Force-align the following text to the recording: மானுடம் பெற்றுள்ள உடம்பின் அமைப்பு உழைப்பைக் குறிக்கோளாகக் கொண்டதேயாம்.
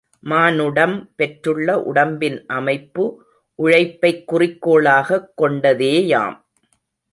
மானுடம் 0.19 1.09
பெற்றுள்ள 1.15 1.81
உடம்பின் 1.81 2.45
அமைப்பு 2.45 3.25
உழைப்பைக் 3.55 4.27
குறிக்கோளாகக் 4.27 5.41
கொண்டதேயாம். 5.41 6.37